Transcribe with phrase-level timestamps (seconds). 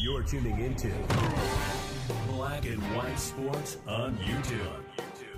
[0.00, 0.92] You're tuning into
[2.28, 4.82] Black and White Sports on YouTube.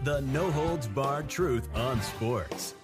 [0.05, 2.75] The no holds barred truth on sports.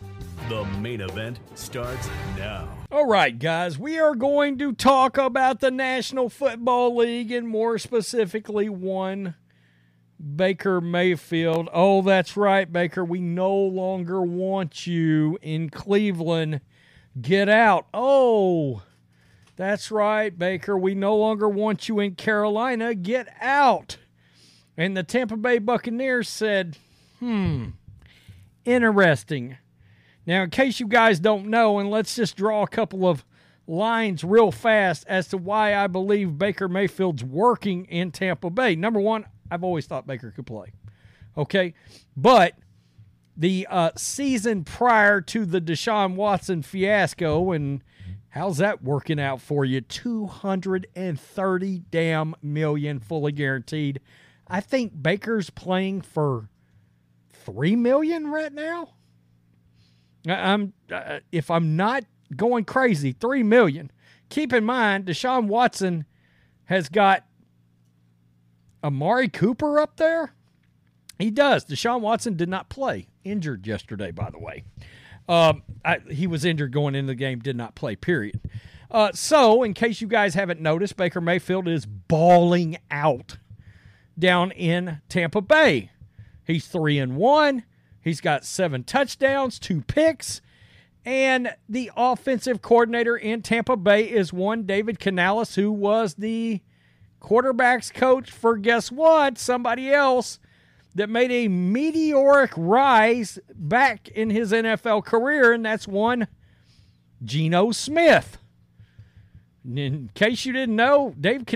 [0.49, 2.69] The main event starts now.
[2.91, 7.79] All right, guys, we are going to talk about the National Football League and more
[7.79, 9.37] specifically one
[10.37, 11.69] Baker Mayfield.
[11.73, 13.05] Oh, that's right, Baker.
[13.05, 16.61] We no longer want you in Cleveland.
[17.21, 17.87] Get out.
[17.95, 18.83] Oh,
[19.57, 20.77] that's right, Baker.
[20.77, 22.95] We no longer want you in Carolina.
[22.95, 23.99] Get out.
[24.77, 26.77] And the Tampa Bay Buccaneers said,
[27.21, 27.67] hmm,
[28.65, 29.57] interesting.
[30.27, 33.25] Now, in case you guys don't know, and let's just draw a couple of
[33.67, 38.75] lines real fast as to why I believe Baker Mayfield's working in Tampa Bay.
[38.75, 40.73] Number one, I've always thought Baker could play.
[41.37, 41.75] Okay.
[42.17, 42.55] But
[43.37, 47.83] the uh, season prior to the Deshaun Watson fiasco, and
[48.35, 49.81] how's that working out for you?
[49.81, 54.01] 230 damn million fully guaranteed.
[54.49, 56.49] I think Baker's playing for
[57.33, 58.91] 3 million right now.
[60.27, 62.05] I'm uh, if I'm not
[62.35, 63.93] going crazy, 3 million.
[64.31, 66.05] Keep in mind Deshaun Watson
[66.65, 67.25] has got
[68.83, 70.35] Amari Cooper up there.
[71.19, 71.65] He does.
[71.65, 74.65] Deshaun Watson did not play, injured yesterday, by the way.
[75.29, 78.41] Um, I, he was injured going into the game, did not play, period.
[78.91, 83.39] Uh, so, in case you guys haven't noticed, Baker Mayfield is balling out
[84.19, 85.91] down in Tampa Bay.
[86.47, 87.65] He's three and one.
[88.01, 90.43] He's got seven touchdowns, two picks.
[91.07, 96.61] And the offensive coordinator in Tampa Bay is one David Canales, who was the
[97.21, 99.39] quarterbacks coach for guess what?
[99.39, 100.39] Somebody else
[100.95, 106.29] that made a meteoric rise back in his NFL career, and that's one
[107.23, 108.39] Geno Smith.
[109.65, 111.47] In case you didn't know, Dave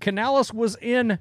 [0.00, 1.18] Canales was in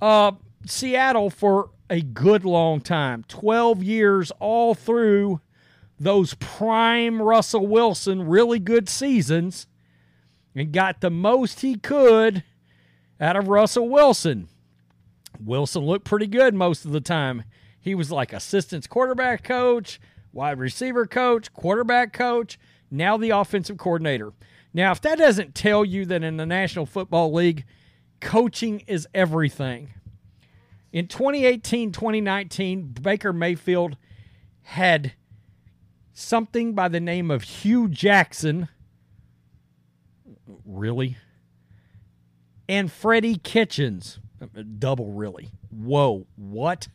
[0.00, 0.32] uh,
[0.66, 5.40] Seattle for a good long time 12 years all through
[5.98, 9.66] those prime Russell Wilson really good seasons
[10.54, 12.44] and got the most he could
[13.20, 14.48] out of Russell Wilson.
[15.44, 17.44] Wilson looked pretty good most of the time.
[17.80, 20.00] He was like assistant quarterback coach,
[20.32, 22.58] wide receiver coach, quarterback coach,
[22.90, 24.32] now the offensive coordinator.
[24.74, 27.64] Now, if that doesn't tell you that in the National Football League,
[28.20, 29.94] coaching is everything.
[30.92, 33.96] In 2018 2019, Baker Mayfield
[34.62, 35.14] had
[36.12, 38.68] something by the name of Hue Jackson.
[40.64, 41.16] Really?
[42.68, 44.18] and Freddie Kitchens.
[44.78, 45.50] Double, really.
[45.70, 46.88] Whoa, what?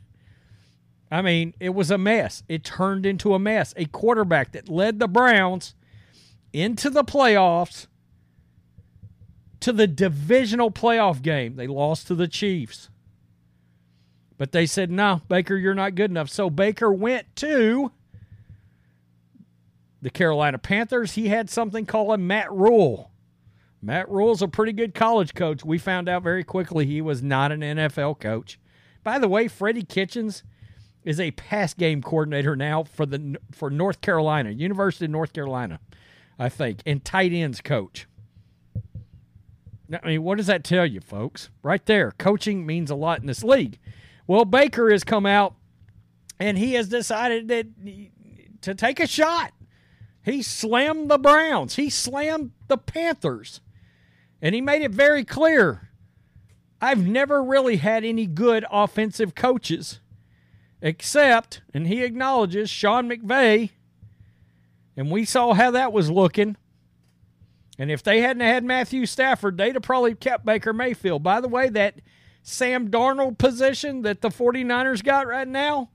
[1.09, 2.43] I mean, it was a mess.
[2.49, 3.73] It turned into a mess.
[3.77, 5.73] A quarterback that led the Browns
[6.51, 7.87] into the playoffs
[9.61, 11.55] to the divisional playoff game.
[11.55, 12.89] They lost to the Chiefs.
[14.37, 16.29] But they said, no, Baker, you're not good enough.
[16.29, 17.91] So Baker went to
[20.01, 21.13] the Carolina Panthers.
[21.13, 23.11] He had something called a Matt Rhule.
[23.81, 25.63] Matt Rhule's a pretty good college coach.
[25.63, 28.59] We found out very quickly he was not an NFL coach.
[29.03, 30.43] By the way, Freddie Kitchens
[31.03, 35.79] is a pass game coordinator now for the for North Carolina, University of North Carolina,
[36.37, 38.07] I think, and tight ends coach.
[40.03, 41.49] I mean, what does that tell you, folks?
[41.63, 43.79] Right there, coaching means a lot in this league.
[44.25, 45.55] Well, Baker has come out
[46.39, 47.67] and he has decided that
[48.61, 49.53] to take a shot.
[50.23, 51.77] He slammed the Browns.
[51.77, 53.61] He slammed the Panthers.
[54.41, 55.89] And he made it very clear
[56.79, 59.99] I've never really had any good offensive coaches,
[60.81, 63.71] except, and he acknowledges, Sean McVay.
[64.95, 66.55] And we saw how that was looking.
[67.79, 71.23] And if they hadn't had Matthew Stafford, they'd have probably kept Baker Mayfield.
[71.23, 71.95] By the way, that
[72.41, 75.89] Sam Darnold position that the 49ers got right now,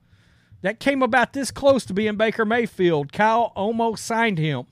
[0.61, 3.11] that came about this close to being Baker Mayfield.
[3.11, 4.65] Kyle almost signed him.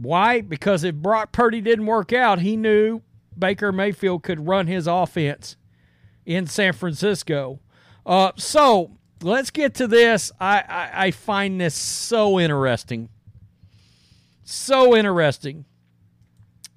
[0.00, 0.40] Why?
[0.40, 3.02] Because if Brock Purdy didn't work out, he knew
[3.36, 5.56] Baker Mayfield could run his offense
[6.24, 7.58] in San Francisco.
[8.06, 8.92] Uh, so
[9.22, 10.30] let's get to this.
[10.40, 13.08] I, I, I find this so interesting.
[14.44, 15.64] So interesting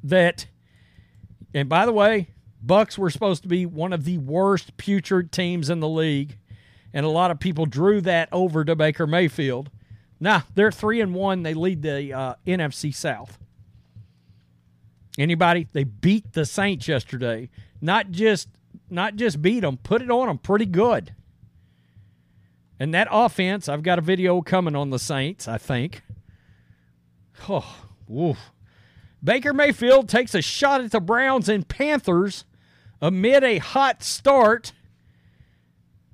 [0.03, 0.47] that,
[1.53, 2.29] and by the way,
[2.65, 6.38] Bucs were supposed to be one of the worst putrid teams in the league,
[6.91, 9.69] and a lot of people drew that over to Baker Mayfield.
[10.21, 11.41] Nah, they're three and one.
[11.41, 13.39] They lead the uh, NFC South.
[15.18, 15.68] Anybody?
[15.73, 17.50] They beat the Saints yesterday.
[17.81, 18.47] Not just
[18.89, 21.15] not just beat them, put it on them pretty good.
[22.79, 25.47] And that offense, I've got a video coming on the Saints.
[25.47, 26.03] I think.
[27.50, 28.51] Oh, woof.
[29.24, 32.45] Baker Mayfield takes a shot at the Browns and Panthers
[33.01, 34.74] amid a hot start.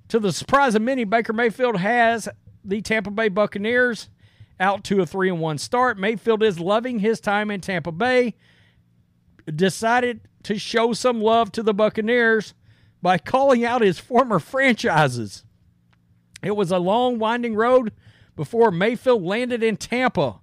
[0.08, 2.30] To the surprise of many, Baker Mayfield has
[2.68, 4.10] the Tampa Bay Buccaneers
[4.60, 5.98] out to a 3 and 1 start.
[5.98, 8.36] Mayfield is loving his time in Tampa Bay.
[9.56, 12.54] Decided to show some love to the Buccaneers
[13.02, 15.46] by calling out his former franchises.
[16.44, 17.94] It was a long, winding road
[18.36, 20.42] before Mayfield landed in Tampa.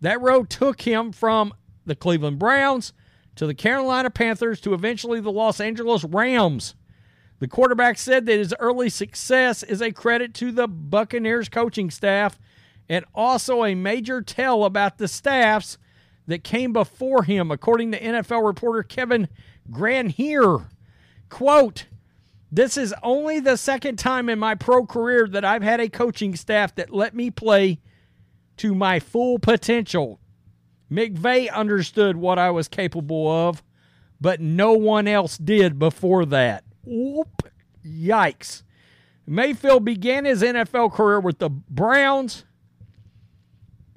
[0.00, 1.52] That road took him from
[1.84, 2.92] the Cleveland Browns
[3.34, 6.74] to the Carolina Panthers to eventually the Los Angeles Rams.
[7.38, 12.38] The quarterback said that his early success is a credit to the Buccaneers coaching staff
[12.88, 15.76] and also a major tell about the staffs
[16.26, 19.28] that came before him, according to NFL reporter Kevin
[19.70, 20.66] Granhier.
[21.28, 21.86] Quote,
[22.50, 26.36] this is only the second time in my pro career that I've had a coaching
[26.36, 27.80] staff that let me play
[28.58, 30.20] to my full potential.
[30.90, 33.62] McVay understood what I was capable of,
[34.20, 36.64] but no one else did before that.
[36.86, 37.50] Whoop.
[37.84, 38.62] Yikes.
[39.26, 42.44] Mayfield began his NFL career with the Browns.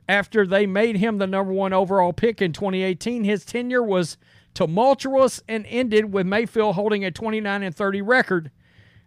[0.08, 4.18] After they made him the number one overall pick in 2018, his tenure was
[4.56, 8.52] tumultuous and ended with Mayfield holding a 29 and 30 record.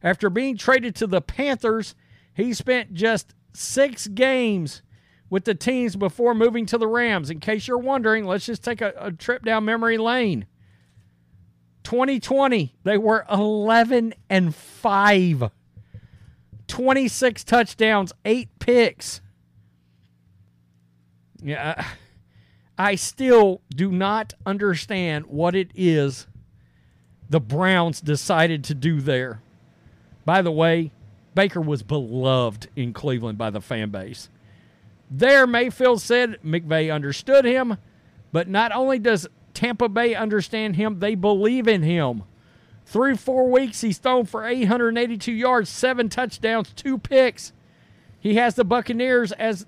[0.00, 1.96] After being traded to the Panthers,
[2.34, 4.82] he spent just six games
[5.28, 7.30] with the teams before moving to the Rams.
[7.30, 10.46] In case you're wondering, let's just take a, a trip down memory lane.
[11.84, 15.50] 2020, they were 11 and 5.
[16.68, 19.20] 26 touchdowns, 8 picks.
[21.42, 21.84] Yeah,
[22.78, 26.26] I still do not understand what it is
[27.28, 29.40] the Browns decided to do there.
[30.24, 30.92] By the way,
[31.34, 34.28] Baker was beloved in Cleveland by the fan base.
[35.10, 37.78] There, Mayfield said McVay understood him,
[38.32, 42.24] but not only does Tampa Bay understand him, they believe in him.
[42.84, 47.52] Through four weeks, he's thrown for 882 yards, seven touchdowns, two picks.
[48.18, 49.66] He has the Buccaneers as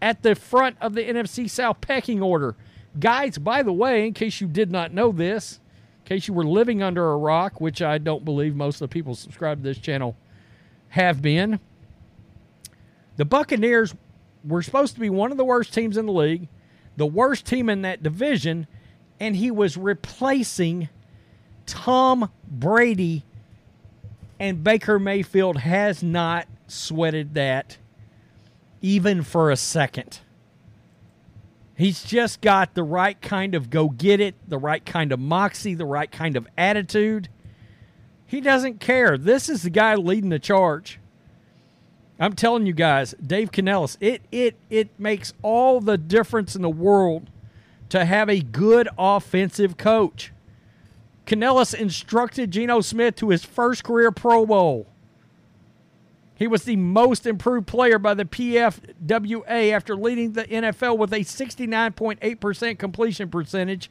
[0.00, 2.56] at the front of the NFC South pecking order.
[2.98, 5.60] Guys, by the way, in case you did not know this,
[6.00, 8.92] in case you were living under a rock, which I don't believe most of the
[8.92, 10.16] people subscribed to this channel
[10.90, 11.58] have been,
[13.16, 13.94] the Buccaneers
[14.44, 16.48] were supposed to be one of the worst teams in the league,
[16.96, 18.66] the worst team in that division,
[19.20, 20.88] and he was replacing
[21.66, 23.24] Tom Brady,
[24.38, 27.78] and Baker Mayfield has not sweated that
[28.80, 30.20] even for a second.
[31.76, 35.74] He's just got the right kind of go get it, the right kind of moxie,
[35.74, 37.28] the right kind of attitude.
[38.26, 39.18] He doesn't care.
[39.18, 41.00] This is the guy leading the charge.
[42.18, 46.70] I'm telling you guys, Dave Canales, it it it makes all the difference in the
[46.70, 47.28] world
[47.88, 50.32] to have a good offensive coach.
[51.26, 54.86] Canales instructed Geno Smith to his first career Pro Bowl.
[56.36, 61.20] He was the most improved player by the PFWA after leading the NFL with a
[61.20, 63.90] 69.8% completion percentage,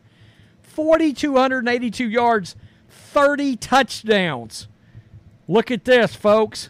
[0.61, 2.55] 4,282 yards,
[2.89, 4.67] 30 touchdowns.
[5.47, 6.69] Look at this, folks.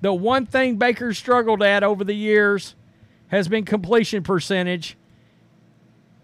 [0.00, 2.74] The one thing Baker struggled at over the years
[3.28, 4.96] has been completion percentage.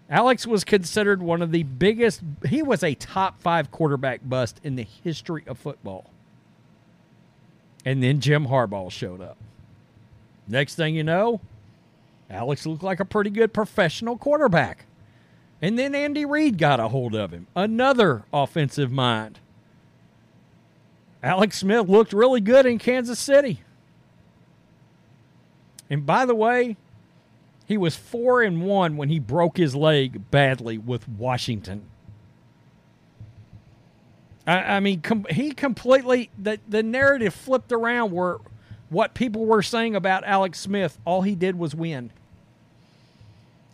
[0.10, 4.76] Alex was considered one of the biggest, he was a top five quarterback bust in
[4.76, 6.10] the history of football.
[7.88, 9.38] And then Jim Harbaugh showed up.
[10.46, 11.40] Next thing you know,
[12.30, 14.88] Alex looked like a pretty good professional quarterback.
[15.62, 19.40] And then Andy Reid got a hold of him, another offensive mind.
[21.24, 23.62] Alex Smith looked really good in Kansas City.
[25.90, 26.76] And by the way,
[27.68, 31.84] he was 4 and 1 when he broke his leg badly with Washington.
[34.48, 38.38] I, I mean, com- he completely the the narrative flipped around where
[38.90, 42.12] what people were saying about Alex Smith, all he did was win.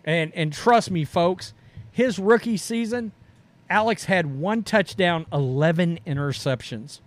[0.03, 1.53] And and trust me, folks,
[1.91, 3.11] his rookie season,
[3.69, 6.99] Alex had one touchdown, eleven interceptions.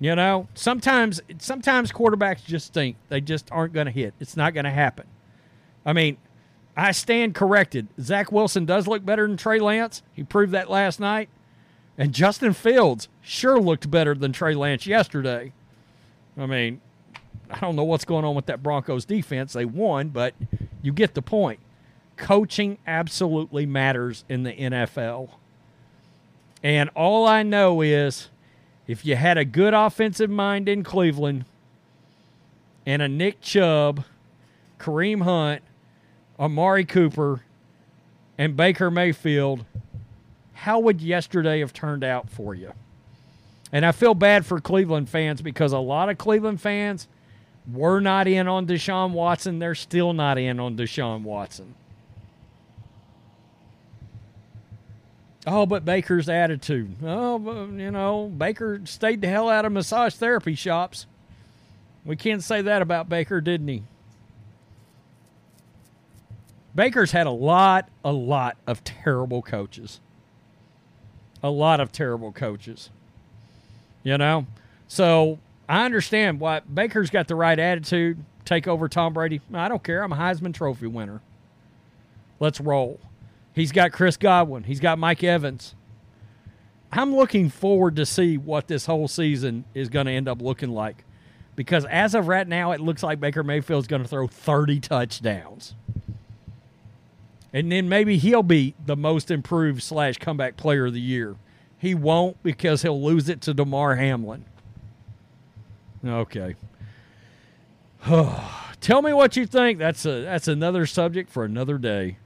[0.00, 4.14] You know, sometimes sometimes quarterbacks just think they just aren't going to hit.
[4.18, 5.06] It's not going to happen.
[5.86, 6.16] I mean,
[6.80, 7.88] I stand corrected.
[8.00, 10.02] Zach Wilson does look better than Trey Lance.
[10.14, 11.28] He proved that last night.
[11.98, 15.52] And Justin Fields sure looked better than Trey Lance yesterday.
[16.38, 16.80] I mean,
[17.50, 19.52] I don't know what's going on with that Broncos defense.
[19.52, 20.34] They won, but
[20.80, 21.60] you get the point.
[22.16, 25.28] Coaching absolutely matters in the NFL.
[26.62, 28.30] And all I know is
[28.86, 31.44] if you had a good offensive mind in Cleveland
[32.86, 34.04] and a Nick Chubb,
[34.78, 35.62] Kareem Hunt,
[36.40, 37.42] Amari Cooper,
[38.38, 39.66] and Baker Mayfield,
[40.54, 42.72] how would yesterday have turned out for you?
[43.70, 47.06] And I feel bad for Cleveland fans because a lot of Cleveland fans
[47.70, 49.58] were not in on Deshaun Watson.
[49.58, 51.74] They're still not in on Deshaun Watson.
[55.46, 56.96] Oh, but Baker's attitude.
[57.02, 61.06] Oh, you know, Baker stayed the hell out of massage therapy shops.
[62.04, 63.82] We can't say that about Baker, didn't he?
[66.80, 70.00] Baker's had a lot, a lot of terrible coaches.
[71.42, 72.88] A lot of terrible coaches.
[74.02, 74.46] You know?
[74.88, 79.42] So I understand why Baker's got the right attitude, take over Tom Brady.
[79.52, 80.02] I don't care.
[80.02, 81.20] I'm a Heisman Trophy winner.
[82.38, 82.98] Let's roll.
[83.54, 84.64] He's got Chris Godwin.
[84.64, 85.74] He's got Mike Evans.
[86.90, 90.70] I'm looking forward to see what this whole season is going to end up looking
[90.70, 91.04] like.
[91.56, 95.74] Because as of right now, it looks like Baker Mayfield's going to throw 30 touchdowns
[97.52, 101.36] and then maybe he'll be the most improved slash comeback player of the year.
[101.78, 104.44] He won't because he'll lose it to Damar Hamlin.
[106.04, 106.54] Okay.
[108.80, 109.78] Tell me what you think.
[109.78, 112.16] That's a that's another subject for another day.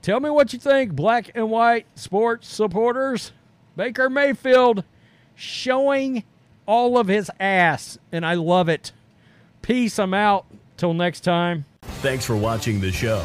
[0.00, 3.32] Tell me what you think, black and white sports supporters.
[3.76, 4.84] Baker Mayfield
[5.34, 6.24] showing
[6.66, 8.92] all of his ass, and I love it.
[9.62, 9.98] Peace.
[9.98, 10.46] I'm out.
[10.76, 11.64] Till next time.
[11.82, 13.24] Thanks for watching the show.